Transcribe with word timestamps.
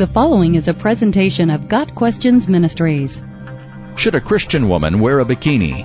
The 0.00 0.06
following 0.06 0.54
is 0.54 0.66
a 0.66 0.72
presentation 0.72 1.50
of 1.50 1.68
Got 1.68 1.94
Questions 1.94 2.48
Ministries. 2.48 3.20
Should 3.96 4.14
a 4.14 4.20
Christian 4.22 4.66
woman 4.66 4.98
wear 4.98 5.20
a 5.20 5.26
bikini? 5.26 5.84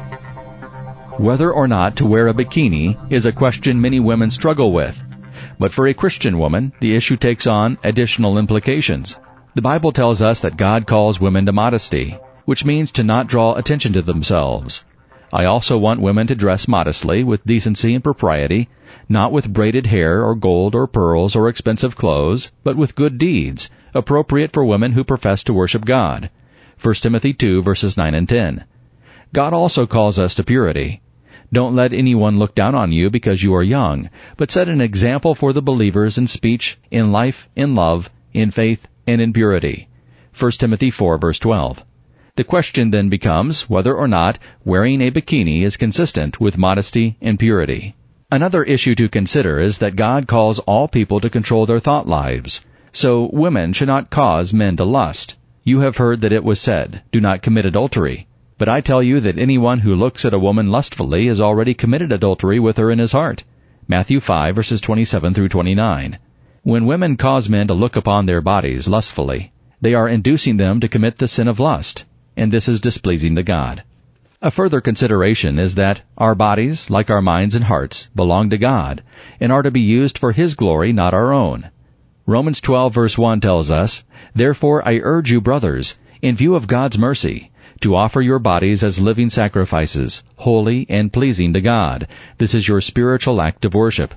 Whether 1.20 1.52
or 1.52 1.68
not 1.68 1.98
to 1.98 2.06
wear 2.06 2.30
a 2.30 2.34
bikini 2.34 3.12
is 3.12 3.26
a 3.26 3.34
question 3.34 3.82
many 3.82 4.00
women 4.00 4.32
struggle 4.32 4.72
with. 4.72 5.04
But 5.60 5.74
for 5.74 5.88
a 5.88 5.94
Christian 5.94 6.38
woman, 6.38 6.72
the 6.80 6.96
issue 6.96 7.18
takes 7.18 7.46
on 7.46 7.78
additional 7.84 8.38
implications. 8.38 9.20
The 9.54 9.62
Bible 9.62 9.92
tells 9.92 10.22
us 10.22 10.40
that 10.40 10.56
God 10.56 10.88
calls 10.88 11.20
women 11.20 11.46
to 11.48 11.52
modesty, 11.52 12.18
which 12.46 12.64
means 12.64 12.92
to 12.92 13.04
not 13.04 13.28
draw 13.28 13.56
attention 13.56 13.92
to 13.92 14.02
themselves. 14.02 14.86
I 15.34 15.46
also 15.46 15.78
want 15.78 16.02
women 16.02 16.28
to 16.28 16.36
dress 16.36 16.68
modestly, 16.68 17.24
with 17.24 17.46
decency 17.46 17.94
and 17.94 18.04
propriety, 18.04 18.70
not 19.10 19.32
with 19.32 19.52
braided 19.52 19.88
hair 19.88 20.24
or 20.24 20.36
gold 20.36 20.76
or 20.76 20.88
pearls 20.88 21.36
or 21.36 21.50
expensive 21.50 21.96
clothes, 21.96 22.52
but 22.64 22.78
with 22.78 22.96
good 22.96 23.18
deeds, 23.18 23.70
appropriate 23.94 24.52
for 24.52 24.64
women 24.64 24.94
who 24.94 25.04
profess 25.04 25.44
to 25.44 25.54
worship 25.54 25.86
God. 25.86 26.30
1 26.82 26.96
Timothy 26.96 27.34
2 27.34 27.62
verses 27.62 27.98
9 27.98 28.14
and 28.14 28.30
10. 28.30 28.66
God 29.34 29.54
also 29.54 29.86
calls 29.86 30.20
us 30.20 30.36
to 30.36 30.44
purity. 30.44 31.02
Don't 31.52 31.76
let 31.76 31.94
anyone 31.94 32.40
look 32.40 32.56
down 32.56 32.76
on 32.76 32.92
you 32.92 33.10
because 33.10 33.44
you 33.44 33.54
are 33.56 33.64
young, 33.64 34.10
but 34.38 34.52
set 34.52 34.68
an 34.68 34.82
example 34.82 35.36
for 35.36 35.54
the 35.54 35.62
believers 35.62 36.18
in 36.18 36.28
speech, 36.28 36.78
in 36.92 37.12
life, 37.12 37.48
in 37.56 37.76
love, 37.76 38.10
in 38.34 38.52
faith, 38.52 38.88
and 39.08 39.22
in 39.22 39.34
purity. 39.34 39.88
1 40.38 40.52
Timothy 40.52 40.92
4 40.92 41.18
verse 41.18 41.40
12. 41.40 41.84
The 42.38 42.44
question 42.44 42.92
then 42.92 43.08
becomes 43.08 43.70
whether 43.70 43.96
or 43.96 44.10
not 44.10 44.40
wearing 44.66 45.00
a 45.00 45.10
bikini 45.10 45.62
is 45.62 45.78
consistent 45.78 46.38
with 46.38 46.58
modesty 46.58 47.16
and 47.22 47.40
purity. 47.40 47.96
Another 48.30 48.62
issue 48.64 48.94
to 48.96 49.08
consider 49.08 49.58
is 49.58 49.78
that 49.78 49.96
God 49.96 50.28
calls 50.28 50.60
all 50.60 50.90
people 50.90 51.22
to 51.22 51.30
control 51.30 51.66
their 51.66 51.80
thought 51.80 52.10
lives. 52.10 52.66
So 52.92 53.30
women 53.32 53.72
should 53.72 53.88
not 53.88 54.10
cause 54.10 54.54
men 54.54 54.76
to 54.76 54.84
lust. 54.84 55.36
You 55.64 55.80
have 55.80 55.96
heard 55.96 56.20
that 56.22 56.34
it 56.34 56.44
was 56.44 56.60
said, 56.60 57.04
do 57.10 57.22
not 57.22 57.42
commit 57.42 57.66
adultery. 57.66 58.28
But 58.58 58.68
I 58.68 58.82
tell 58.82 59.02
you 59.02 59.22
that 59.22 59.40
anyone 59.40 59.80
who 59.80 59.96
looks 59.96 60.26
at 60.26 60.34
a 60.34 60.40
woman 60.40 60.70
lustfully 60.70 61.28
has 61.28 61.40
already 61.40 61.74
committed 61.74 62.12
adultery 62.12 62.60
with 62.60 62.76
her 62.76 62.92
in 62.92 63.00
his 63.00 63.14
heart. 63.14 63.46
Matthew 63.88 64.20
5 64.20 64.54
verses 64.54 64.82
27 64.82 65.34
through 65.34 65.48
29. 65.48 66.18
When 66.64 66.86
women 66.86 67.16
cause 67.16 67.48
men 67.48 67.68
to 67.68 67.74
look 67.74 67.96
upon 67.96 68.26
their 68.26 68.42
bodies 68.42 68.90
lustfully, 68.90 69.54
they 69.80 69.94
are 69.94 70.10
inducing 70.10 70.58
them 70.58 70.82
to 70.82 70.90
commit 70.90 71.20
the 71.20 71.30
sin 71.30 71.48
of 71.48 71.62
lust, 71.62 72.04
and 72.38 72.52
this 72.52 72.68
is 72.68 72.82
displeasing 72.82 73.36
to 73.36 73.44
God. 73.44 73.84
A 74.42 74.52
further 74.52 74.82
consideration 74.82 75.58
is 75.58 75.76
that 75.76 76.02
our 76.18 76.36
bodies, 76.36 76.90
like 76.90 77.10
our 77.10 77.22
minds 77.22 77.56
and 77.56 77.66
hearts, 77.66 78.10
belong 78.16 78.50
to 78.50 78.58
God 78.58 79.02
and 79.40 79.52
are 79.52 79.64
to 79.64 79.72
be 79.72 79.82
used 79.82 80.18
for 80.18 80.34
His 80.34 80.54
glory, 80.54 80.94
not 80.94 81.14
our 81.14 81.34
own. 81.34 81.70
Romans 82.28 82.60
12 82.62 82.94
verse 82.94 83.18
1 83.18 83.42
tells 83.42 83.72
us, 83.72 84.04
Therefore 84.34 84.88
I 84.88 85.00
urge 85.02 85.32
you, 85.32 85.42
brothers, 85.42 85.98
in 86.22 86.36
view 86.36 86.56
of 86.56 86.68
God's 86.68 86.98
mercy, 86.98 87.52
to 87.82 87.96
offer 87.96 88.22
your 88.22 88.40
bodies 88.40 88.84
as 88.84 89.00
living 89.00 89.30
sacrifices, 89.30 90.24
holy 90.36 90.86
and 90.90 91.14
pleasing 91.14 91.54
to 91.54 91.62
God. 91.62 92.08
This 92.38 92.54
is 92.54 92.68
your 92.68 92.82
spiritual 92.82 93.42
act 93.42 93.66
of 93.66 93.74
worship. 93.74 94.14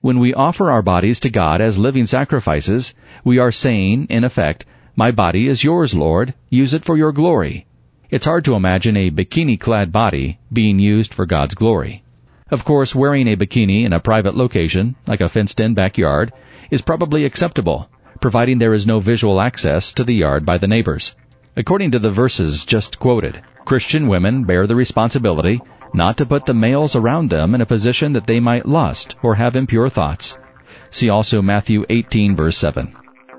When 0.00 0.18
we 0.18 0.32
offer 0.32 0.70
our 0.70 0.82
bodies 0.82 1.20
to 1.20 1.30
God 1.30 1.60
as 1.60 1.78
living 1.78 2.06
sacrifices, 2.06 2.94
we 3.24 3.38
are 3.38 3.52
saying, 3.52 4.06
in 4.08 4.24
effect, 4.24 4.64
My 5.00 5.12
body 5.12 5.48
is 5.48 5.64
yours, 5.64 5.94
Lord. 5.94 6.34
Use 6.50 6.74
it 6.74 6.84
for 6.84 6.94
your 6.94 7.10
glory. 7.10 7.64
It's 8.10 8.26
hard 8.26 8.44
to 8.44 8.54
imagine 8.54 8.98
a 8.98 9.10
bikini-clad 9.10 9.90
body 9.90 10.38
being 10.52 10.78
used 10.78 11.14
for 11.14 11.24
God's 11.24 11.54
glory. 11.54 12.04
Of 12.50 12.66
course, 12.66 12.94
wearing 12.94 13.26
a 13.26 13.34
bikini 13.34 13.86
in 13.86 13.94
a 13.94 14.06
private 14.10 14.36
location, 14.36 14.96
like 15.06 15.22
a 15.22 15.30
fenced-in 15.30 15.72
backyard, 15.72 16.32
is 16.70 16.82
probably 16.82 17.24
acceptable, 17.24 17.88
providing 18.20 18.58
there 18.58 18.74
is 18.74 18.86
no 18.86 19.00
visual 19.00 19.40
access 19.40 19.90
to 19.94 20.04
the 20.04 20.16
yard 20.16 20.44
by 20.44 20.58
the 20.58 20.68
neighbors. 20.68 21.16
According 21.56 21.92
to 21.92 21.98
the 21.98 22.10
verses 22.10 22.66
just 22.66 22.98
quoted, 22.98 23.40
Christian 23.64 24.06
women 24.06 24.44
bear 24.44 24.66
the 24.66 24.76
responsibility 24.76 25.62
not 25.94 26.18
to 26.18 26.26
put 26.26 26.44
the 26.44 26.52
males 26.52 26.94
around 26.94 27.30
them 27.30 27.54
in 27.54 27.62
a 27.62 27.72
position 27.74 28.12
that 28.12 28.26
they 28.26 28.38
might 28.38 28.68
lust 28.68 29.16
or 29.22 29.36
have 29.36 29.56
impure 29.56 29.88
thoughts. 29.88 30.36
See 30.90 31.08
also 31.08 31.40
Matthew 31.40 31.86
18 31.88 32.36
verse 32.36 32.58
7. 32.58 32.99